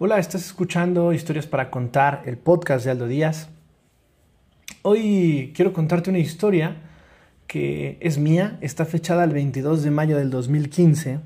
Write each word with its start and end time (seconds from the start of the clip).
Hola, 0.00 0.18
estás 0.18 0.44
escuchando 0.44 1.12
Historias 1.12 1.46
para 1.46 1.70
Contar, 1.70 2.22
el 2.26 2.36
podcast 2.36 2.84
de 2.84 2.90
Aldo 2.90 3.06
Díaz. 3.06 3.48
Hoy 4.82 5.52
quiero 5.54 5.72
contarte 5.72 6.10
una 6.10 6.18
historia 6.18 6.78
que 7.46 7.96
es 8.00 8.18
mía, 8.18 8.58
está 8.60 8.86
fechada 8.86 9.22
el 9.22 9.30
22 9.30 9.84
de 9.84 9.92
mayo 9.92 10.16
del 10.16 10.30
2015. 10.30 11.20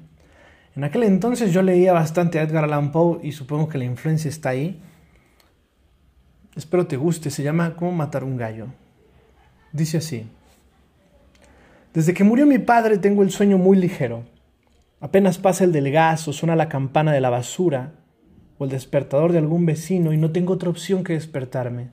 En 0.77 0.85
aquel 0.85 1.05
entonces 1.05 1.51
yo 1.51 1.63
leía 1.63 1.95
bastante 1.95 2.39
a 2.39 2.43
Edgar 2.43 2.65
Allan 2.65 2.93
Poe 2.93 3.21
y 3.23 3.33
supongo 3.33 3.71
que 3.71 3.79
la 3.79 3.87
influencia 3.87 4.29
está 4.29 4.51
ahí. 4.51 4.79
Espero 6.55 6.87
te 6.87 6.99
guste, 6.99 7.31
se 7.31 7.43
llama 7.43 7.75
Cómo 7.75 7.93
matar 7.93 8.23
un 8.23 8.37
gallo. 8.37 8.67
Dice 9.73 9.97
así. 9.97 10.27
Desde 11.95 12.13
que 12.13 12.23
murió 12.23 12.45
mi 12.45 12.59
padre 12.59 12.99
tengo 12.99 13.23
el 13.23 13.31
sueño 13.31 13.57
muy 13.57 13.79
ligero. 13.79 14.25
Apenas 15.01 15.39
pasa 15.39 15.65
el 15.65 15.73
del 15.73 15.91
gas 15.91 16.29
o 16.29 16.35
suena 16.35 16.55
la 16.55 16.69
campana 16.69 17.13
de 17.13 17.23
la 17.23 17.31
basura 17.31 17.98
o 18.59 18.65
el 18.65 18.71
despertador 18.71 19.33
de 19.33 19.39
algún 19.39 19.65
vecino 19.65 20.13
y 20.13 20.17
no 20.17 20.33
tengo 20.33 20.55
otra 20.55 20.69
opción 20.69 21.05
que 21.05 21.15
despertarme. 21.15 21.91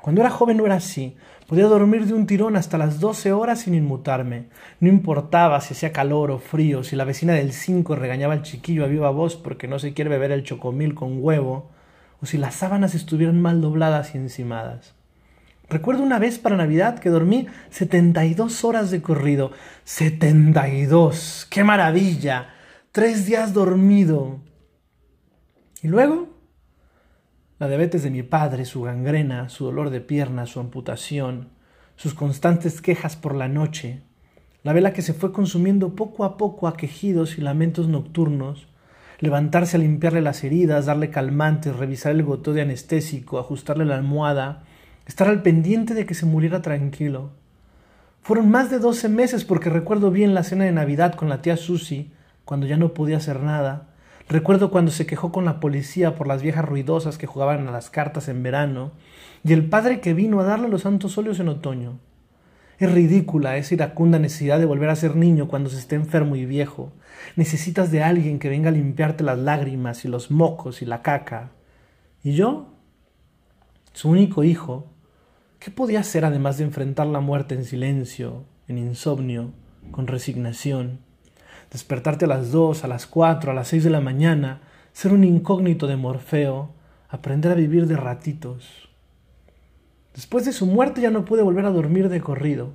Cuando 0.00 0.20
era 0.20 0.30
joven 0.30 0.56
no 0.56 0.66
era 0.66 0.76
así. 0.76 1.16
Podía 1.48 1.66
dormir 1.66 2.06
de 2.06 2.14
un 2.14 2.26
tirón 2.26 2.56
hasta 2.56 2.78
las 2.78 3.00
doce 3.00 3.32
horas 3.32 3.60
sin 3.60 3.74
inmutarme. 3.74 4.48
No 4.80 4.88
importaba 4.88 5.60
si 5.60 5.74
hacía 5.74 5.92
calor 5.92 6.30
o 6.30 6.38
frío, 6.38 6.84
si 6.84 6.94
la 6.94 7.04
vecina 7.04 7.32
del 7.32 7.52
cinco 7.52 7.96
regañaba 7.96 8.34
al 8.34 8.42
chiquillo 8.42 8.84
a 8.84 8.88
viva 8.88 9.10
voz 9.10 9.36
porque 9.36 9.66
no 9.66 9.78
se 9.78 9.94
quiere 9.94 10.10
beber 10.10 10.30
el 10.30 10.44
chocomil 10.44 10.94
con 10.94 11.22
huevo, 11.22 11.70
o 12.20 12.26
si 12.26 12.36
las 12.36 12.54
sábanas 12.54 12.94
estuvieran 12.94 13.40
mal 13.40 13.60
dobladas 13.60 14.14
y 14.14 14.18
encimadas. 14.18 14.94
Recuerdo 15.70 16.02
una 16.02 16.18
vez 16.18 16.38
para 16.38 16.56
Navidad 16.56 16.98
que 16.98 17.10
dormí 17.10 17.46
setenta 17.70 18.24
y 18.24 18.34
dos 18.34 18.64
horas 18.64 18.90
de 18.90 19.02
corrido. 19.02 19.52
¡Setenta 19.84 20.68
y 20.68 20.86
dos! 20.86 21.46
¡Qué 21.50 21.64
maravilla! 21.64 22.50
Tres 22.92 23.26
días 23.26 23.52
dormido. 23.52 24.38
Y 25.82 25.88
luego, 25.88 26.28
la 27.58 27.68
diabetes 27.68 28.02
de 28.02 28.10
mi 28.10 28.22
padre, 28.22 28.64
su 28.64 28.82
gangrena, 28.82 29.48
su 29.48 29.64
dolor 29.64 29.90
de 29.90 30.00
pierna, 30.00 30.46
su 30.46 30.58
amputación, 30.58 31.50
sus 31.96 32.14
constantes 32.14 32.80
quejas 32.80 33.16
por 33.16 33.34
la 33.34 33.48
noche, 33.48 34.02
la 34.64 34.72
vela 34.72 34.92
que 34.92 35.02
se 35.02 35.14
fue 35.14 35.32
consumiendo 35.32 35.94
poco 35.94 36.24
a 36.24 36.36
poco 36.36 36.66
a 36.66 36.76
quejidos 36.76 37.38
y 37.38 37.42
lamentos 37.42 37.88
nocturnos, 37.88 38.66
levantarse 39.20 39.76
a 39.76 39.80
limpiarle 39.80 40.20
las 40.20 40.42
heridas, 40.44 40.86
darle 40.86 41.10
calmantes, 41.10 41.76
revisar 41.76 42.12
el 42.12 42.22
botón 42.22 42.54
de 42.54 42.62
anestésico, 42.62 43.38
ajustarle 43.38 43.84
la 43.84 43.96
almohada, 43.96 44.64
estar 45.06 45.28
al 45.28 45.42
pendiente 45.42 45.94
de 45.94 46.06
que 46.06 46.14
se 46.14 46.26
muriera 46.26 46.60
tranquilo. 46.60 47.30
Fueron 48.20 48.50
más 48.50 48.70
de 48.70 48.78
doce 48.78 49.08
meses 49.08 49.44
porque 49.44 49.70
recuerdo 49.70 50.10
bien 50.10 50.34
la 50.34 50.42
cena 50.42 50.64
de 50.64 50.72
Navidad 50.72 51.14
con 51.14 51.28
la 51.28 51.40
tía 51.40 51.56
Susi, 51.56 52.12
cuando 52.44 52.66
ya 52.66 52.76
no 52.76 52.94
podía 52.94 53.18
hacer 53.18 53.40
nada. 53.40 53.88
Recuerdo 54.28 54.70
cuando 54.70 54.90
se 54.90 55.06
quejó 55.06 55.32
con 55.32 55.44
la 55.44 55.60
policía 55.60 56.14
por 56.14 56.26
las 56.26 56.42
viejas 56.42 56.64
ruidosas 56.64 57.18
que 57.18 57.26
jugaban 57.26 57.66
a 57.66 57.72
las 57.72 57.90
cartas 57.90 58.28
en 58.28 58.42
verano, 58.42 58.92
y 59.44 59.52
el 59.52 59.68
padre 59.68 60.00
que 60.00 60.14
vino 60.14 60.40
a 60.40 60.44
darle 60.44 60.68
los 60.68 60.82
santos 60.82 61.16
óleos 61.16 61.40
en 61.40 61.48
otoño. 61.48 61.98
Es 62.78 62.92
ridícula 62.92 63.56
esa 63.56 63.74
iracunda 63.74 64.18
necesidad 64.18 64.58
de 64.58 64.66
volver 64.66 64.90
a 64.90 64.96
ser 64.96 65.16
niño 65.16 65.48
cuando 65.48 65.70
se 65.70 65.78
esté 65.78 65.96
enfermo 65.96 66.36
y 66.36 66.44
viejo. 66.44 66.92
Necesitas 67.34 67.90
de 67.90 68.02
alguien 68.02 68.38
que 68.38 68.48
venga 68.48 68.68
a 68.68 68.72
limpiarte 68.72 69.24
las 69.24 69.38
lágrimas 69.38 70.04
y 70.04 70.08
los 70.08 70.30
mocos 70.30 70.82
y 70.82 70.84
la 70.84 71.02
caca. 71.02 71.50
Y 72.22 72.32
yo, 72.32 72.74
su 73.94 74.10
único 74.10 74.44
hijo, 74.44 74.92
¿Qué 75.58 75.72
podía 75.72 76.00
hacer 76.00 76.24
además 76.24 76.58
de 76.58 76.64
enfrentar 76.64 77.08
la 77.08 77.18
muerte 77.18 77.56
en 77.56 77.64
silencio, 77.64 78.44
en 78.68 78.78
insomnio, 78.78 79.50
con 79.90 80.06
resignación? 80.06 81.00
Despertarte 81.70 82.24
a 82.24 82.28
las 82.28 82.50
dos, 82.50 82.84
a 82.84 82.88
las 82.88 83.06
cuatro, 83.06 83.50
a 83.50 83.54
las 83.54 83.68
seis 83.68 83.84
de 83.84 83.90
la 83.90 84.00
mañana, 84.00 84.60
ser 84.92 85.12
un 85.12 85.24
incógnito 85.24 85.86
de 85.86 85.96
Morfeo, 85.96 86.70
aprender 87.08 87.52
a 87.52 87.56
vivir 87.56 87.86
de 87.86 87.96
ratitos. 87.96 88.88
Después 90.14 90.44
de 90.44 90.52
su 90.52 90.66
muerte 90.66 91.00
ya 91.00 91.10
no 91.10 91.24
pude 91.24 91.42
volver 91.42 91.64
a 91.64 91.70
dormir 91.70 92.08
de 92.08 92.20
corrido. 92.20 92.72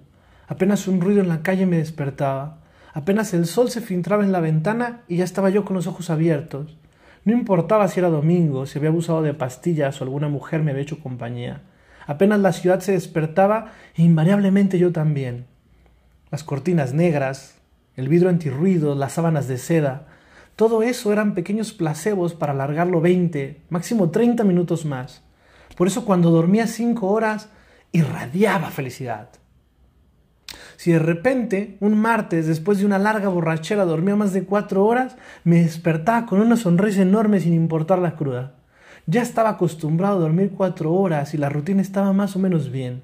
Apenas 0.48 0.88
un 0.88 1.02
ruido 1.02 1.22
en 1.22 1.28
la 1.28 1.42
calle 1.42 1.66
me 1.66 1.78
despertaba. 1.78 2.62
Apenas 2.94 3.34
el 3.34 3.48
sol 3.48 3.70
se 3.70 3.82
filtraba 3.82 4.24
en 4.24 4.32
la 4.32 4.40
ventana 4.40 5.02
y 5.08 5.18
ya 5.18 5.24
estaba 5.24 5.50
yo 5.50 5.66
con 5.66 5.76
los 5.76 5.88
ojos 5.88 6.10
abiertos. 6.10 6.78
No 7.26 7.34
importaba 7.34 7.88
si 7.88 8.00
era 8.00 8.10
domingo, 8.10 8.66
si 8.66 8.78
había 8.78 8.90
abusado 8.90 9.22
de 9.22 9.34
pastillas 9.34 10.00
o 10.00 10.04
alguna 10.04 10.30
mujer 10.30 10.62
me 10.62 10.72
había 10.72 10.84
hecho 10.84 11.00
compañía. 11.00 11.62
Apenas 12.06 12.40
la 12.40 12.54
ciudad 12.54 12.82
se 12.82 12.92
despertaba, 12.92 13.72
invariablemente 13.96 14.78
yo 14.78 14.92
también. 14.92 15.46
Las 16.32 16.44
cortinas 16.44 16.94
negras, 16.94 17.56
el 17.96 18.08
vidrio 18.08 18.30
antirruido, 18.30 18.96
las 18.96 19.14
sábanas 19.14 19.48
de 19.48 19.58
seda, 19.58 20.08
todo 20.56 20.84
eso 20.84 21.12
eran 21.12 21.34
pequeños 21.34 21.74
placebos 21.74 22.34
para 22.34 22.54
alargarlo 22.54 23.02
veinte, 23.02 23.62
máximo 23.70 24.12
treinta 24.12 24.44
minutos 24.44 24.86
más. 24.86 25.24
Por 25.76 25.88
eso 25.88 26.06
cuando 26.06 26.30
dormía 26.30 26.68
cinco 26.68 27.08
horas, 27.08 27.50
irradiaba 27.92 28.70
felicidad. 28.70 29.30
Si 30.78 30.92
de 30.92 31.00
repente, 31.00 31.78
un 31.80 31.98
martes, 31.98 32.46
después 32.46 32.78
de 32.78 32.86
una 32.86 33.00
larga 33.00 33.30
borrachera, 33.30 33.86
dormía 33.86 34.16
más 34.16 34.34
de 34.34 34.44
cuatro 34.44 34.86
horas, 34.86 35.16
me 35.44 35.62
despertaba 35.62 36.26
con 36.26 36.40
una 36.42 36.58
sonrisa 36.58 37.02
enorme 37.02 37.40
sin 37.40 37.54
importar 37.54 38.00
la 38.00 38.16
cruda. 38.16 38.56
Ya 39.06 39.22
estaba 39.22 39.50
acostumbrado 39.50 40.18
a 40.18 40.22
dormir 40.22 40.54
cuatro 40.56 40.94
horas 40.94 41.34
y 41.34 41.38
la 41.38 41.50
rutina 41.50 41.82
estaba 41.82 42.14
más 42.14 42.36
o 42.36 42.40
menos 42.40 42.72
bien. 42.72 43.04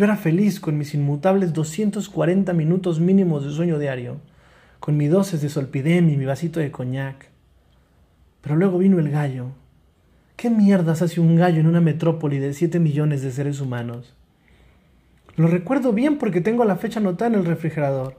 Yo 0.00 0.04
era 0.04 0.16
feliz 0.16 0.60
con 0.60 0.78
mis 0.78 0.94
inmutables 0.94 1.52
240 1.52 2.54
minutos 2.54 3.00
mínimos 3.00 3.44
de 3.44 3.50
sueño 3.50 3.78
diario, 3.78 4.16
con 4.78 4.96
mi 4.96 5.08
dosis 5.08 5.42
de 5.42 5.50
solpidem 5.50 6.08
y 6.08 6.16
mi 6.16 6.24
vasito 6.24 6.58
de 6.58 6.70
coñac. 6.70 7.28
Pero 8.40 8.56
luego 8.56 8.78
vino 8.78 8.98
el 8.98 9.10
gallo. 9.10 9.48
¿Qué 10.36 10.48
mierdas 10.48 11.02
hace 11.02 11.20
un 11.20 11.36
gallo 11.36 11.60
en 11.60 11.66
una 11.66 11.82
metrópoli 11.82 12.38
de 12.38 12.54
siete 12.54 12.80
millones 12.80 13.20
de 13.20 13.30
seres 13.30 13.60
humanos? 13.60 14.16
Lo 15.36 15.48
recuerdo 15.48 15.92
bien 15.92 16.16
porque 16.16 16.40
tengo 16.40 16.64
la 16.64 16.76
fecha 16.76 16.98
anotada 16.98 17.34
en 17.34 17.38
el 17.38 17.44
refrigerador. 17.44 18.16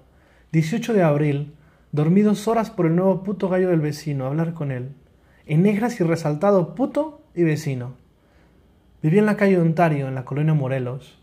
18 0.51 0.93
de 0.93 1.01
abril, 1.01 1.55
dormí 1.91 2.21
dos 2.21 2.47
horas 2.47 2.69
por 2.69 2.85
el 2.85 2.95
nuevo 2.95 3.23
puto 3.23 3.49
gallo 3.49 3.69
del 3.69 3.81
vecino, 3.81 4.25
a 4.25 4.27
hablar 4.27 4.53
con 4.53 4.71
él 4.71 4.89
en 5.47 5.63
negras 5.63 5.99
y 5.99 6.03
resaltado 6.03 6.75
puto 6.75 7.23
y 7.33 7.41
vecino. 7.41 7.95
Vivía 9.01 9.21
en 9.21 9.25
la 9.25 9.35
calle 9.35 9.59
Ontario, 9.59 10.07
en 10.07 10.13
la 10.13 10.25
colonia 10.25 10.53
Morelos. 10.53 11.20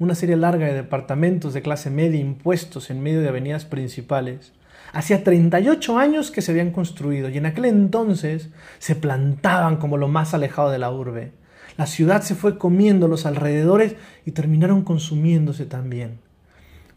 Una 0.00 0.14
serie 0.14 0.36
larga 0.36 0.64
de 0.64 0.72
departamentos 0.72 1.52
de 1.52 1.60
clase 1.60 1.90
media 1.90 2.18
impuestos 2.18 2.88
en 2.88 3.02
medio 3.02 3.20
de 3.20 3.28
avenidas 3.28 3.66
principales. 3.66 4.54
Hacía 4.94 5.22
38 5.22 5.98
años 5.98 6.30
que 6.30 6.40
se 6.40 6.52
habían 6.52 6.70
construido 6.70 7.28
y 7.28 7.36
en 7.36 7.44
aquel 7.44 7.66
entonces 7.66 8.48
se 8.78 8.96
plantaban 8.96 9.76
como 9.76 9.98
lo 9.98 10.08
más 10.08 10.32
alejado 10.32 10.70
de 10.70 10.78
la 10.78 10.90
urbe. 10.90 11.32
La 11.76 11.84
ciudad 11.84 12.22
se 12.22 12.34
fue 12.34 12.56
comiendo 12.56 13.08
los 13.08 13.26
alrededores 13.26 13.94
y 14.24 14.30
terminaron 14.30 14.84
consumiéndose 14.84 15.66
también. 15.66 16.18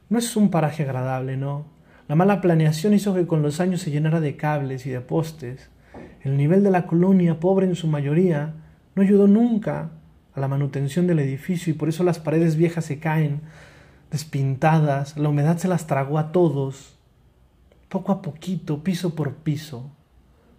No 0.08 0.18
es 0.18 0.38
un 0.38 0.50
paraje 0.50 0.84
agradable, 0.84 1.36
no. 1.36 1.66
La 2.08 2.16
mala 2.16 2.40
planeación 2.40 2.94
hizo 2.94 3.14
que 3.14 3.28
con 3.28 3.42
los 3.42 3.60
años 3.60 3.82
se 3.82 3.92
llenara 3.92 4.22
de 4.22 4.38
cables 4.38 4.86
y 4.86 4.92
de 4.92 5.02
postes, 5.02 5.70
el 6.22 6.38
nivel 6.38 6.64
de 6.64 6.72
la 6.72 6.88
colonia, 6.88 7.38
pobre 7.42 7.66
en 7.66 7.76
su 7.76 7.88
mayoría, 7.88 8.54
no 8.96 9.02
ayudó 9.02 9.28
nunca 9.28 9.92
a 10.36 10.40
la 10.40 10.48
manutención 10.48 11.08
del 11.08 11.20
edificio 11.20 11.72
y 11.72 11.76
por 11.76 11.90
eso 11.90 12.04
las 12.04 12.20
paredes 12.20 12.56
viejas 12.56 12.86
se 12.86 13.00
caen, 13.00 13.42
despintadas, 14.12 15.18
la 15.18 15.30
humedad 15.30 15.58
se 15.58 15.68
las 15.68 15.88
tragó 15.88 16.18
a 16.20 16.32
todos, 16.32 16.96
poco 17.90 18.12
a 18.12 18.22
poquito, 18.22 18.84
piso 18.84 19.16
por 19.16 19.34
piso. 19.34 19.92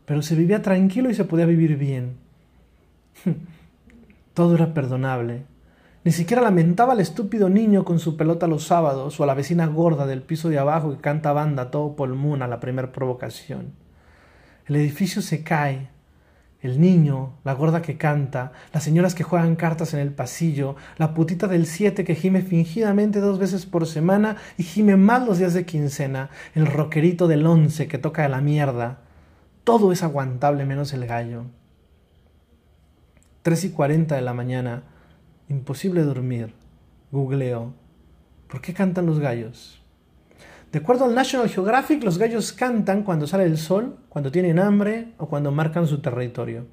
Pero 0.06 0.22
se 0.22 0.34
vivía 0.34 0.62
tranquilo 0.62 1.10
y 1.10 1.14
se 1.14 1.24
podía 1.24 1.46
vivir 1.46 1.76
bien. 1.76 2.16
Todo 4.34 4.54
era 4.54 4.74
perdonable. 4.74 5.44
Ni 6.04 6.12
siquiera 6.12 6.42
lamentaba 6.42 6.92
al 6.92 7.00
estúpido 7.00 7.48
niño 7.48 7.84
con 7.84 7.98
su 7.98 8.16
pelota 8.16 8.46
los 8.46 8.64
sábados 8.64 9.18
o 9.18 9.24
a 9.24 9.26
la 9.26 9.32
vecina 9.32 9.66
gorda 9.66 10.06
del 10.06 10.20
piso 10.20 10.50
de 10.50 10.58
abajo 10.58 10.90
que 10.90 11.00
canta 11.00 11.32
banda 11.32 11.70
todo 11.70 11.96
pulmón 11.96 12.42
a 12.42 12.46
la 12.46 12.60
primer 12.60 12.92
provocación. 12.92 13.72
El 14.66 14.76
edificio 14.76 15.22
se 15.22 15.42
cae. 15.42 15.88
El 16.64 16.80
niño, 16.80 17.34
la 17.44 17.52
gorda 17.52 17.82
que 17.82 17.98
canta, 17.98 18.52
las 18.72 18.82
señoras 18.82 19.14
que 19.14 19.22
juegan 19.22 19.54
cartas 19.54 19.92
en 19.92 20.00
el 20.00 20.14
pasillo, 20.14 20.76
la 20.96 21.12
putita 21.12 21.46
del 21.46 21.66
siete 21.66 22.04
que 22.04 22.14
gime 22.14 22.40
fingidamente 22.40 23.20
dos 23.20 23.38
veces 23.38 23.66
por 23.66 23.86
semana 23.86 24.38
y 24.56 24.62
gime 24.62 24.96
más 24.96 25.26
los 25.26 25.36
días 25.36 25.52
de 25.52 25.66
quincena, 25.66 26.30
el 26.54 26.64
roquerito 26.64 27.28
del 27.28 27.46
once 27.46 27.86
que 27.86 27.98
toca 27.98 28.22
de 28.22 28.30
la 28.30 28.40
mierda. 28.40 29.00
Todo 29.62 29.92
es 29.92 30.02
aguantable 30.02 30.64
menos 30.64 30.94
el 30.94 31.06
gallo. 31.06 31.44
Tres 33.42 33.62
y 33.64 33.68
cuarenta 33.68 34.14
de 34.14 34.22
la 34.22 34.32
mañana. 34.32 34.84
Imposible 35.50 36.00
dormir. 36.00 36.54
Googleo. 37.12 37.74
¿Por 38.48 38.62
qué 38.62 38.72
cantan 38.72 39.04
los 39.04 39.18
gallos? 39.18 39.83
De 40.74 40.80
acuerdo 40.80 41.04
al 41.04 41.14
National 41.14 41.48
Geographic, 41.48 42.02
los 42.02 42.18
gallos 42.18 42.52
cantan 42.52 43.04
cuando 43.04 43.28
sale 43.28 43.44
el 43.44 43.58
sol, 43.58 43.96
cuando 44.08 44.32
tienen 44.32 44.58
hambre 44.58 45.12
o 45.18 45.28
cuando 45.28 45.52
marcan 45.52 45.86
su 45.86 46.00
territorio. 46.00 46.66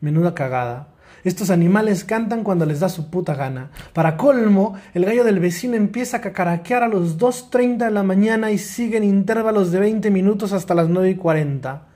Menuda 0.00 0.34
cagada. 0.34 0.88
Estos 1.22 1.50
animales 1.50 2.02
cantan 2.02 2.42
cuando 2.42 2.66
les 2.66 2.80
da 2.80 2.88
su 2.88 3.08
puta 3.08 3.36
gana. 3.36 3.70
Para 3.92 4.16
colmo, 4.16 4.74
el 4.94 5.04
gallo 5.04 5.22
del 5.22 5.38
vecino 5.38 5.76
empieza 5.76 6.16
a 6.16 6.20
cacaraquear 6.20 6.82
a 6.82 6.88
los 6.88 7.18
2.30 7.18 7.84
de 7.84 7.90
la 7.92 8.02
mañana 8.02 8.50
y 8.50 8.58
sigue 8.58 8.96
en 8.96 9.04
intervalos 9.04 9.70
de 9.70 9.78
20 9.78 10.10
minutos 10.10 10.52
hasta 10.52 10.74
las 10.74 10.88
9 10.88 11.10
y 11.10 11.14
40. 11.14 11.86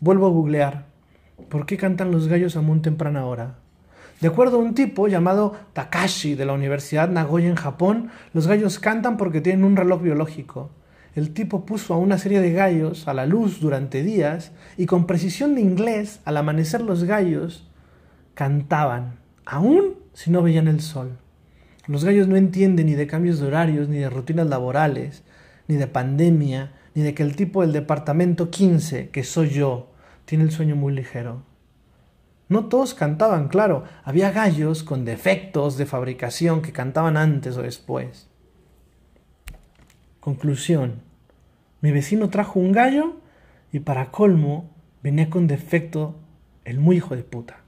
Vuelvo 0.00 0.26
a 0.26 0.30
googlear. 0.30 0.86
¿Por 1.48 1.64
qué 1.64 1.76
cantan 1.76 2.10
los 2.10 2.26
gallos 2.26 2.56
a 2.56 2.60
muy 2.60 2.80
temprana 2.80 3.24
hora? 3.24 3.54
De 4.22 4.28
acuerdo 4.28 4.58
a 4.58 4.60
un 4.60 4.74
tipo 4.74 5.08
llamado 5.08 5.52
Takashi 5.72 6.36
de 6.36 6.46
la 6.46 6.52
Universidad 6.52 7.08
Nagoya 7.08 7.48
en 7.48 7.56
Japón, 7.56 8.10
los 8.32 8.46
gallos 8.46 8.78
cantan 8.78 9.16
porque 9.16 9.40
tienen 9.40 9.64
un 9.64 9.74
reloj 9.74 10.00
biológico. 10.00 10.70
El 11.16 11.34
tipo 11.34 11.66
puso 11.66 11.92
a 11.92 11.98
una 11.98 12.18
serie 12.18 12.40
de 12.40 12.52
gallos 12.52 13.08
a 13.08 13.14
la 13.14 13.26
luz 13.26 13.58
durante 13.58 14.04
días 14.04 14.52
y 14.76 14.86
con 14.86 15.08
precisión 15.08 15.56
de 15.56 15.62
inglés, 15.62 16.20
al 16.24 16.36
amanecer 16.36 16.82
los 16.82 17.02
gallos 17.02 17.68
cantaban, 18.34 19.18
aún 19.44 19.96
si 20.12 20.30
no 20.30 20.40
veían 20.40 20.68
el 20.68 20.82
sol. 20.82 21.18
Los 21.88 22.04
gallos 22.04 22.28
no 22.28 22.36
entienden 22.36 22.86
ni 22.86 22.94
de 22.94 23.08
cambios 23.08 23.40
de 23.40 23.48
horarios, 23.48 23.88
ni 23.88 23.98
de 23.98 24.08
rutinas 24.08 24.46
laborales, 24.46 25.24
ni 25.66 25.74
de 25.74 25.88
pandemia, 25.88 26.70
ni 26.94 27.02
de 27.02 27.12
que 27.12 27.24
el 27.24 27.34
tipo 27.34 27.62
del 27.62 27.72
departamento 27.72 28.50
15, 28.50 29.08
que 29.08 29.24
soy 29.24 29.48
yo, 29.48 29.90
tiene 30.26 30.44
el 30.44 30.52
sueño 30.52 30.76
muy 30.76 30.92
ligero. 30.92 31.42
No 32.52 32.66
todos 32.66 32.92
cantaban, 32.92 33.48
claro, 33.48 33.84
había 34.04 34.30
gallos 34.30 34.82
con 34.82 35.06
defectos 35.06 35.78
de 35.78 35.86
fabricación 35.86 36.60
que 36.60 36.70
cantaban 36.70 37.16
antes 37.16 37.56
o 37.56 37.62
después. 37.62 38.28
Conclusión. 40.20 41.00
Mi 41.80 41.92
vecino 41.92 42.28
trajo 42.28 42.60
un 42.60 42.72
gallo 42.72 43.16
y 43.72 43.80
para 43.80 44.10
colmo 44.10 44.68
venía 45.02 45.30
con 45.30 45.46
defecto 45.46 46.16
el 46.66 46.78
muy 46.78 46.96
hijo 46.96 47.16
de 47.16 47.22
puta. 47.22 47.60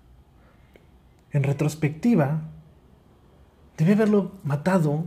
En 1.30 1.44
retrospectiva, 1.44 2.42
debe 3.78 3.94
haberlo 3.94 4.32
matado 4.42 5.06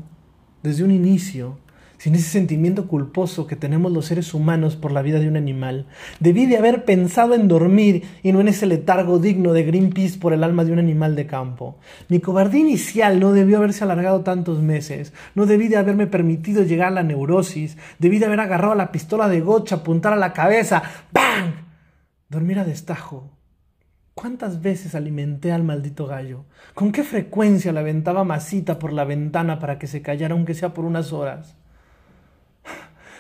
desde 0.63 0.85
un 0.85 0.89
inicio 0.89 1.59
sin 1.97 2.15
ese 2.15 2.29
sentimiento 2.29 2.87
culposo 2.87 3.47
que 3.47 3.55
tenemos 3.55 3.91
los 3.91 4.05
seres 4.05 4.33
humanos 4.33 4.75
por 4.75 4.91
la 4.91 5.01
vida 5.01 5.19
de 5.19 5.27
un 5.27 5.37
animal. 5.37 5.87
Debí 6.19 6.45
de 6.45 6.57
haber 6.57 6.85
pensado 6.85 7.33
en 7.33 7.47
dormir 7.47 8.03
y 8.23 8.31
no 8.31 8.41
en 8.41 8.47
ese 8.47 8.65
letargo 8.65 9.19
digno 9.19 9.53
de 9.53 9.63
Greenpeace 9.63 10.19
por 10.19 10.33
el 10.33 10.43
alma 10.43 10.63
de 10.63 10.71
un 10.71 10.79
animal 10.79 11.15
de 11.15 11.27
campo. 11.27 11.77
Mi 12.07 12.19
cobardía 12.19 12.61
inicial 12.61 13.19
no 13.19 13.33
debió 13.33 13.57
haberse 13.57 13.83
alargado 13.83 14.21
tantos 14.21 14.61
meses. 14.61 15.13
No 15.35 15.45
debí 15.45 15.67
de 15.67 15.77
haberme 15.77 16.07
permitido 16.07 16.63
llegar 16.63 16.89
a 16.89 16.91
la 16.91 17.03
neurosis. 17.03 17.77
Debí 17.99 18.19
de 18.19 18.25
haber 18.25 18.39
agarrado 18.39 18.75
la 18.75 18.91
pistola 18.91 19.27
de 19.27 19.41
gocha, 19.41 19.77
apuntar 19.77 20.13
a 20.13 20.17
la 20.17 20.33
cabeza. 20.33 20.83
¡Bang! 21.11 21.53
Dormir 22.29 22.59
a 22.59 22.65
destajo. 22.65 23.31
¿Cuántas 24.13 24.61
veces 24.61 24.95
alimenté 24.95 25.51
al 25.51 25.63
maldito 25.63 26.07
gallo? 26.07 26.45
¿Con 26.73 26.91
qué 26.91 27.03
frecuencia 27.03 27.71
le 27.71 27.79
aventaba 27.79 28.23
masita 28.23 28.79
por 28.79 28.91
la 28.91 29.05
ventana 29.05 29.59
para 29.59 29.77
que 29.77 29.85
se 29.85 30.01
callara 30.01 30.33
aunque 30.33 30.55
sea 30.55 30.73
por 30.73 30.85
unas 30.85 31.13
horas? 31.13 31.55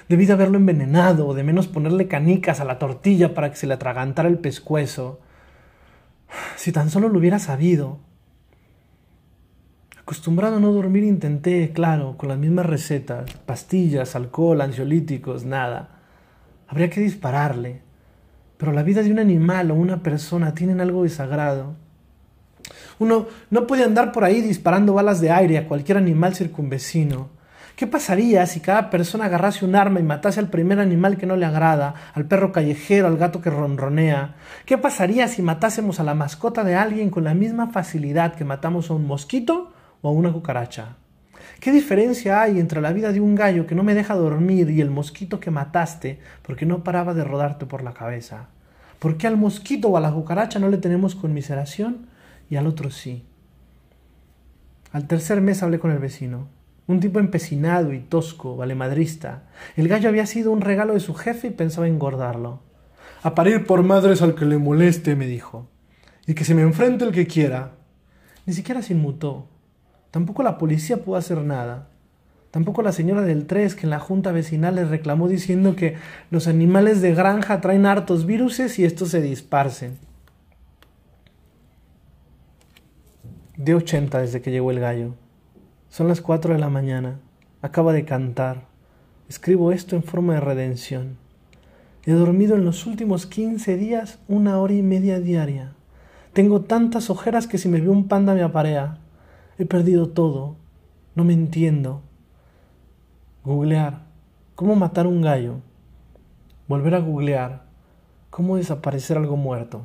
Debí 0.09 0.25
de 0.25 0.33
haberlo 0.33 0.57
envenenado 0.57 1.33
de 1.33 1.43
menos 1.43 1.67
ponerle 1.67 2.07
canicas 2.07 2.59
a 2.59 2.65
la 2.65 2.79
tortilla 2.79 3.33
para 3.33 3.49
que 3.49 3.57
se 3.57 3.67
le 3.67 3.73
atragantara 3.73 4.29
el 4.29 4.39
pescuezo. 4.39 5.19
Si 6.55 6.71
tan 6.71 6.89
solo 6.89 7.09
lo 7.09 7.19
hubiera 7.19 7.39
sabido. 7.39 7.99
Acostumbrado 9.99 10.57
a 10.57 10.59
no 10.61 10.71
dormir 10.71 11.03
intenté, 11.03 11.71
claro, 11.73 12.15
con 12.15 12.29
las 12.29 12.37
mismas 12.37 12.65
recetas, 12.65 13.29
pastillas, 13.45 14.15
alcohol, 14.15 14.61
ansiolíticos, 14.61 15.43
nada. 15.43 15.89
Habría 16.69 16.89
que 16.89 17.01
dispararle. 17.01 17.81
Pero 18.57 18.71
la 18.71 18.83
vida 18.83 19.03
de 19.03 19.11
un 19.11 19.19
animal 19.19 19.71
o 19.71 19.75
una 19.75 20.01
persona 20.03 20.53
tienen 20.53 20.79
algo 20.79 21.03
de 21.03 21.09
sagrado. 21.09 21.75
Uno 22.99 23.27
no 23.49 23.67
puede 23.67 23.83
andar 23.83 24.13
por 24.13 24.23
ahí 24.23 24.41
disparando 24.41 24.93
balas 24.93 25.19
de 25.19 25.31
aire 25.31 25.57
a 25.57 25.67
cualquier 25.67 25.97
animal 25.97 26.35
circunvecino. 26.35 27.29
¿Qué 27.77 27.85
pasaría 27.85 28.43
si 28.47 28.59
cada 28.59 28.89
persona 28.89 29.25
agarrase 29.25 29.63
un 29.63 29.75
arma 29.75 29.99
y 29.99 30.03
matase 30.03 30.39
al 30.39 30.49
primer 30.49 30.79
animal 30.79 31.15
que 31.15 31.27
no 31.27 31.35
le 31.35 31.45
agrada, 31.45 31.93
al 32.15 32.25
perro 32.25 32.51
callejero, 32.51 33.05
al 33.05 33.17
gato 33.17 33.39
que 33.39 33.51
ronronea? 33.51 34.33
¿Qué 34.65 34.79
pasaría 34.79 35.27
si 35.27 35.43
matásemos 35.43 35.99
a 35.99 36.03
la 36.03 36.15
mascota 36.15 36.63
de 36.63 36.73
alguien 36.73 37.11
con 37.11 37.23
la 37.23 37.35
misma 37.35 37.67
facilidad 37.67 38.33
que 38.33 38.45
matamos 38.45 38.89
a 38.89 38.95
un 38.95 39.05
mosquito 39.05 39.73
o 40.01 40.09
a 40.09 40.11
una 40.11 40.33
cucaracha? 40.33 40.95
¿Qué 41.59 41.71
diferencia 41.71 42.41
hay 42.41 42.59
entre 42.59 42.81
la 42.81 42.93
vida 42.93 43.11
de 43.11 43.21
un 43.21 43.35
gallo 43.35 43.67
que 43.67 43.75
no 43.75 43.83
me 43.83 43.93
deja 43.93 44.15
dormir 44.15 44.71
y 44.71 44.81
el 44.81 44.89
mosquito 44.89 45.39
que 45.39 45.51
mataste 45.51 46.19
porque 46.41 46.65
no 46.65 46.83
paraba 46.83 47.13
de 47.13 47.25
rodarte 47.25 47.67
por 47.67 47.83
la 47.83 47.93
cabeza? 47.93 48.47
¿Por 48.97 49.17
qué 49.17 49.27
al 49.27 49.37
mosquito 49.37 49.89
o 49.89 49.97
a 49.97 50.01
la 50.01 50.11
cucaracha 50.11 50.57
no 50.57 50.69
le 50.69 50.79
tenemos 50.79 51.13
conmiseración 51.13 52.07
y 52.49 52.55
al 52.55 52.65
otro 52.65 52.89
sí? 52.89 53.23
Al 54.93 55.05
tercer 55.05 55.41
mes 55.41 55.61
hablé 55.61 55.77
con 55.77 55.91
el 55.91 55.99
vecino 55.99 56.56
un 56.87 57.01
tipo 57.01 57.19
empecinado 57.19 57.93
y 57.93 57.99
tosco, 57.99 58.55
valemadrista. 58.55 59.43
El 59.75 59.89
gallo 59.89 60.07
había 60.07 60.25
sido 60.25 60.51
un 60.51 60.61
regalo 60.61 60.93
de 60.93 61.01
su 61.01 61.13
jefe 61.13 61.47
y 61.47 61.51
pensaba 61.51 61.87
engordarlo. 61.87 62.61
A 63.23 63.35
parir 63.35 63.65
por 63.65 63.83
madres 63.83 64.21
al 64.21 64.35
que 64.35 64.45
le 64.45 64.57
moleste, 64.57 65.15
me 65.15 65.27
dijo. 65.27 65.67
Y 66.25 66.33
que 66.33 66.45
se 66.45 66.55
me 66.55 66.61
enfrente 66.61 67.03
el 67.03 67.11
que 67.11 67.27
quiera. 67.27 67.73
Ni 68.45 68.53
siquiera 68.53 68.81
se 68.81 68.93
inmutó. 68.93 69.49
Tampoco 70.11 70.43
la 70.43 70.57
policía 70.57 71.03
pudo 71.03 71.17
hacer 71.17 71.41
nada. 71.41 71.89
Tampoco 72.51 72.81
la 72.81 72.93
señora 72.93 73.23
del 73.23 73.45
tres 73.45 73.75
que 73.75 73.85
en 73.85 73.89
la 73.89 73.99
junta 73.99 74.31
vecinal 74.31 74.75
le 74.75 74.85
reclamó 74.85 75.27
diciendo 75.27 75.75
que 75.75 75.95
los 76.31 76.47
animales 76.47 77.01
de 77.01 77.13
granja 77.13 77.59
traen 77.59 77.85
hartos 77.85 78.25
viruses 78.25 78.79
y 78.79 78.85
estos 78.85 79.09
se 79.09 79.21
disparcen. 79.21 79.97
De 83.57 83.75
ochenta 83.75 84.19
desde 84.19 84.41
que 84.41 84.51
llegó 84.51 84.71
el 84.71 84.79
gallo. 84.79 85.15
Son 85.89 86.07
las 86.07 86.21
cuatro 86.21 86.53
de 86.53 86.59
la 86.59 86.69
mañana. 86.69 87.19
Acaba 87.61 87.93
de 87.93 88.05
cantar. 88.05 88.65
Escribo 89.29 89.71
esto 89.71 89.95
en 89.95 90.03
forma 90.03 90.33
de 90.33 90.41
redención. 90.41 91.17
He 92.05 92.11
dormido 92.11 92.55
en 92.55 92.65
los 92.65 92.85
últimos 92.85 93.25
quince 93.25 93.77
días 93.77 94.19
una 94.27 94.59
hora 94.59 94.73
y 94.73 94.81
media 94.81 95.19
diaria. 95.19 95.73
Tengo 96.33 96.61
tantas 96.61 97.09
ojeras 97.09 97.47
que 97.47 97.57
si 97.57 97.67
me 97.67 97.81
veo 97.81 97.91
un 97.91 98.07
panda 98.07 98.33
me 98.33 98.43
aparea. 98.43 98.99
He 99.57 99.65
perdido 99.65 100.09
todo. 100.09 100.55
No 101.15 101.23
me 101.23 101.33
entiendo. 101.33 102.01
Googlear. 103.43 104.03
¿Cómo 104.55 104.75
matar 104.75 105.07
un 105.07 105.21
gallo? 105.21 105.61
Volver 106.67 106.95
a 106.95 106.99
googlear. 106.99 107.63
¿Cómo 108.29 108.57
desaparecer 108.57 109.17
algo 109.17 109.35
muerto? 109.35 109.81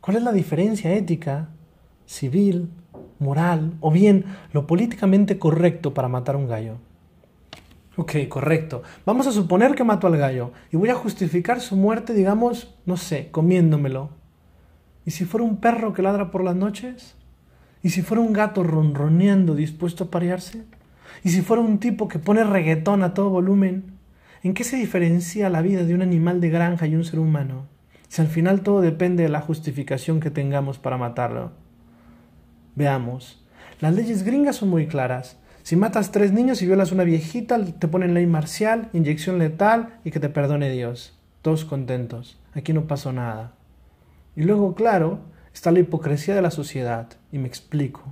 ¿Cuál 0.00 0.16
es 0.16 0.22
la 0.22 0.32
diferencia 0.32 0.94
ética, 0.94 1.50
civil, 2.08 2.70
moral 3.18 3.74
o 3.80 3.90
bien 3.90 4.24
lo 4.52 4.66
políticamente 4.66 5.38
correcto 5.38 5.94
para 5.94 6.08
matar 6.08 6.36
un 6.36 6.48
gallo. 6.48 6.76
Ok, 7.96 8.14
correcto. 8.28 8.82
Vamos 9.04 9.26
a 9.26 9.32
suponer 9.32 9.74
que 9.74 9.84
mato 9.84 10.06
al 10.06 10.16
gallo 10.16 10.52
y 10.72 10.76
voy 10.76 10.88
a 10.88 10.94
justificar 10.94 11.60
su 11.60 11.76
muerte, 11.76 12.14
digamos, 12.14 12.74
no 12.86 12.96
sé, 12.96 13.28
comiéndomelo. 13.30 14.10
¿Y 15.04 15.10
si 15.10 15.24
fuera 15.24 15.44
un 15.44 15.58
perro 15.58 15.92
que 15.92 16.02
ladra 16.02 16.30
por 16.30 16.42
las 16.42 16.56
noches? 16.56 17.14
¿Y 17.82 17.90
si 17.90 18.02
fuera 18.02 18.22
un 18.22 18.32
gato 18.32 18.62
ronroneando 18.62 19.54
dispuesto 19.54 20.04
a 20.04 20.10
parearse? 20.10 20.64
¿Y 21.24 21.30
si 21.30 21.42
fuera 21.42 21.62
un 21.62 21.78
tipo 21.78 22.08
que 22.08 22.18
pone 22.18 22.44
reggaetón 22.44 23.02
a 23.02 23.14
todo 23.14 23.30
volumen? 23.30 23.98
¿En 24.42 24.54
qué 24.54 24.64
se 24.64 24.76
diferencia 24.76 25.50
la 25.50 25.62
vida 25.62 25.84
de 25.84 25.94
un 25.94 26.02
animal 26.02 26.40
de 26.40 26.50
granja 26.50 26.86
y 26.86 26.94
un 26.94 27.04
ser 27.04 27.18
humano? 27.18 27.66
Si 28.08 28.22
al 28.22 28.28
final 28.28 28.62
todo 28.62 28.80
depende 28.80 29.24
de 29.24 29.28
la 29.28 29.40
justificación 29.40 30.20
que 30.20 30.30
tengamos 30.30 30.78
para 30.78 30.96
matarlo. 30.96 31.52
Veamos. 32.78 33.44
Las 33.80 33.92
leyes 33.92 34.22
gringas 34.22 34.54
son 34.54 34.68
muy 34.68 34.86
claras. 34.86 35.36
Si 35.64 35.74
matas 35.74 36.12
tres 36.12 36.32
niños 36.32 36.62
y 36.62 36.66
violas 36.66 36.92
una 36.92 37.02
viejita, 37.02 37.58
te 37.60 37.88
ponen 37.88 38.14
ley 38.14 38.24
marcial, 38.24 38.88
inyección 38.92 39.40
letal 39.40 39.98
y 40.04 40.12
que 40.12 40.20
te 40.20 40.28
perdone 40.28 40.70
Dios. 40.70 41.18
Todos 41.42 41.64
contentos. 41.64 42.38
Aquí 42.54 42.72
no 42.72 42.86
pasó 42.86 43.12
nada. 43.12 43.54
Y 44.36 44.44
luego, 44.44 44.76
claro, 44.76 45.18
está 45.52 45.72
la 45.72 45.80
hipocresía 45.80 46.36
de 46.36 46.42
la 46.42 46.52
sociedad. 46.52 47.08
Y 47.32 47.38
me 47.38 47.48
explico. 47.48 48.04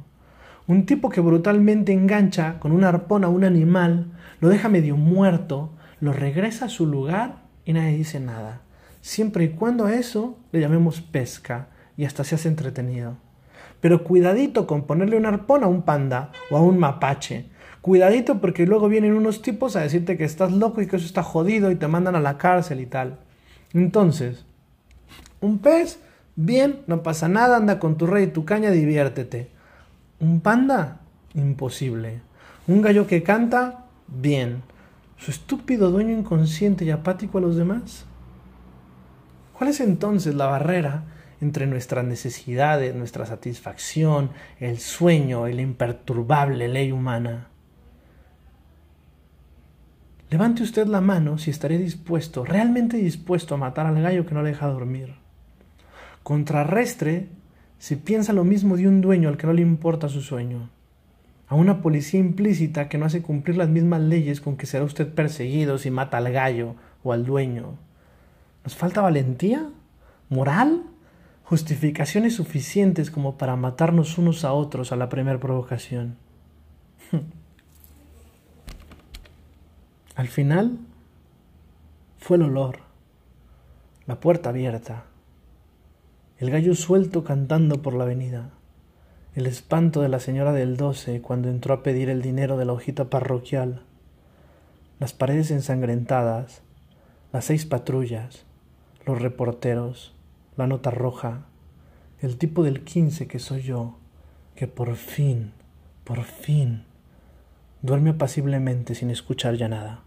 Un 0.66 0.84
tipo 0.84 1.10
que 1.10 1.20
brutalmente 1.20 1.92
engancha 1.92 2.58
con 2.58 2.72
un 2.72 2.82
arpón 2.82 3.22
a 3.22 3.28
un 3.28 3.44
animal, 3.44 4.10
lo 4.40 4.48
deja 4.48 4.68
medio 4.68 4.96
muerto, 4.96 5.70
lo 6.00 6.12
regresa 6.12 6.64
a 6.64 6.70
su 6.70 6.86
lugar 6.86 7.36
y 7.64 7.72
nadie 7.72 7.96
dice 7.98 8.18
nada. 8.18 8.62
Siempre 9.00 9.44
y 9.44 9.48
cuando 9.50 9.86
a 9.86 9.94
eso 9.94 10.40
le 10.50 10.58
llamemos 10.58 11.02
pesca 11.02 11.68
y 11.96 12.04
hasta 12.04 12.24
se 12.24 12.34
hace 12.34 12.48
entretenido. 12.48 13.24
Pero 13.80 14.04
cuidadito 14.04 14.66
con 14.66 14.82
ponerle 14.82 15.16
un 15.16 15.26
arpón 15.26 15.64
a 15.64 15.68
un 15.68 15.82
panda 15.82 16.32
o 16.50 16.56
a 16.56 16.62
un 16.62 16.78
mapache. 16.78 17.46
Cuidadito 17.80 18.40
porque 18.40 18.66
luego 18.66 18.88
vienen 18.88 19.14
unos 19.14 19.42
tipos 19.42 19.76
a 19.76 19.80
decirte 19.80 20.16
que 20.16 20.24
estás 20.24 20.52
loco 20.52 20.82
y 20.82 20.86
que 20.86 20.96
eso 20.96 21.06
está 21.06 21.22
jodido 21.22 21.70
y 21.70 21.76
te 21.76 21.86
mandan 21.86 22.16
a 22.16 22.20
la 22.20 22.38
cárcel 22.38 22.80
y 22.80 22.86
tal. 22.86 23.18
Entonces, 23.72 24.44
un 25.40 25.58
pez, 25.58 26.00
bien, 26.34 26.80
no 26.86 27.02
pasa 27.02 27.28
nada, 27.28 27.58
anda 27.58 27.78
con 27.78 27.96
tu 27.96 28.06
rey 28.06 28.24
y 28.24 28.28
tu 28.28 28.44
caña, 28.44 28.70
diviértete. 28.70 29.50
Un 30.18 30.40
panda, 30.40 31.00
imposible. 31.34 32.22
Un 32.66 32.82
gallo 32.82 33.06
que 33.06 33.22
canta, 33.22 33.84
bien. 34.08 34.62
¿Su 35.18 35.30
estúpido 35.30 35.90
dueño 35.90 36.16
inconsciente 36.16 36.84
y 36.84 36.90
apático 36.90 37.38
a 37.38 37.42
los 37.42 37.56
demás? 37.56 38.04
¿Cuál 39.52 39.70
es 39.70 39.80
entonces 39.80 40.34
la 40.34 40.46
barrera 40.46 41.04
entre 41.40 41.66
nuestras 41.66 42.04
necesidades, 42.04 42.94
nuestra 42.94 43.26
satisfacción, 43.26 44.30
el 44.60 44.78
sueño 44.78 45.48
y 45.48 45.52
la 45.52 45.62
imperturbable 45.62 46.68
ley 46.68 46.92
humana. 46.92 47.48
Levante 50.30 50.62
usted 50.62 50.86
la 50.86 51.00
mano 51.00 51.38
si 51.38 51.50
estaría 51.50 51.78
dispuesto, 51.78 52.44
realmente 52.44 52.96
dispuesto 52.96 53.54
a 53.54 53.58
matar 53.58 53.86
al 53.86 54.02
gallo 54.02 54.26
que 54.26 54.34
no 54.34 54.42
le 54.42 54.50
deja 54.50 54.66
dormir. 54.66 55.14
Contrarrestre 56.24 57.28
si 57.78 57.94
piensa 57.94 58.32
lo 58.32 58.42
mismo 58.42 58.76
de 58.76 58.88
un 58.88 59.00
dueño 59.00 59.28
al 59.28 59.36
que 59.36 59.46
no 59.46 59.52
le 59.52 59.62
importa 59.62 60.08
su 60.08 60.22
sueño. 60.22 60.70
A 61.48 61.54
una 61.54 61.80
policía 61.80 62.18
implícita 62.18 62.88
que 62.88 62.98
no 62.98 63.06
hace 63.06 63.22
cumplir 63.22 63.56
las 63.56 63.68
mismas 63.68 64.00
leyes 64.00 64.40
con 64.40 64.56
que 64.56 64.66
será 64.66 64.84
usted 64.84 65.14
perseguido 65.14 65.78
si 65.78 65.92
mata 65.92 66.18
al 66.18 66.32
gallo 66.32 66.74
o 67.04 67.12
al 67.12 67.24
dueño. 67.24 67.78
¿Nos 68.64 68.74
falta 68.74 69.00
valentía? 69.00 69.68
¿Moral? 70.28 70.82
Justificaciones 71.48 72.34
suficientes 72.34 73.12
como 73.12 73.38
para 73.38 73.54
matarnos 73.54 74.18
unos 74.18 74.44
a 74.44 74.52
otros 74.52 74.90
a 74.90 74.96
la 74.96 75.08
primera 75.08 75.38
provocación. 75.38 76.16
Al 80.16 80.26
final 80.26 80.80
fue 82.18 82.36
el 82.36 82.42
olor, 82.42 82.80
la 84.06 84.18
puerta 84.18 84.48
abierta, 84.48 85.04
el 86.38 86.50
gallo 86.50 86.74
suelto 86.74 87.22
cantando 87.22 87.80
por 87.80 87.94
la 87.94 88.02
avenida, 88.02 88.50
el 89.36 89.46
espanto 89.46 90.00
de 90.00 90.08
la 90.08 90.18
señora 90.18 90.52
del 90.52 90.76
doce 90.76 91.22
cuando 91.22 91.48
entró 91.48 91.74
a 91.74 91.84
pedir 91.84 92.08
el 92.08 92.22
dinero 92.22 92.56
de 92.56 92.64
la 92.64 92.72
hojita 92.72 93.08
parroquial, 93.08 93.84
las 94.98 95.12
paredes 95.12 95.52
ensangrentadas, 95.52 96.62
las 97.32 97.44
seis 97.44 97.66
patrullas, 97.66 98.46
los 99.04 99.22
reporteros, 99.22 100.15
la 100.56 100.66
nota 100.66 100.90
roja, 100.90 101.46
el 102.20 102.38
tipo 102.38 102.62
del 102.62 102.82
quince 102.82 103.26
que 103.26 103.38
soy 103.38 103.62
yo, 103.62 103.98
que 104.54 104.66
por 104.66 104.96
fin, 104.96 105.52
por 106.04 106.22
fin, 106.24 106.84
duerme 107.82 108.10
apaciblemente 108.10 108.94
sin 108.94 109.10
escuchar 109.10 109.56
ya 109.56 109.68
nada. 109.68 110.05